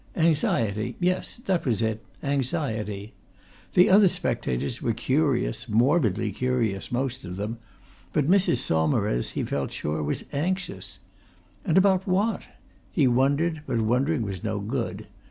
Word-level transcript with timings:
Anxiety 0.17 0.95
yes, 0.99 1.37
that 1.45 1.63
was 1.63 1.83
it, 1.83 2.03
anxiety. 2.23 3.13
The 3.75 3.91
other 3.91 4.07
spectators 4.07 4.81
were 4.81 4.95
curious, 4.95 5.69
morbidly 5.69 6.31
curious, 6.31 6.91
most 6.91 7.23
of 7.23 7.35
them, 7.35 7.59
but 8.11 8.27
Mrs. 8.27 8.57
Saumarez 8.57 9.33
he 9.37 9.43
felt 9.43 9.71
sure 9.71 10.01
was 10.01 10.25
anxious. 10.33 10.97
And 11.63 11.77
about 11.77 12.07
what? 12.07 12.41
He 12.91 13.05
wondered, 13.05 13.61
but 13.67 13.81
wondering 13.81 14.23
was 14.23 14.43
no 14.43 14.59
good. 14.59 15.05